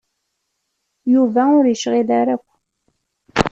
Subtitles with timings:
[1.13, 2.47] Yuba ur yecɣil ara akk.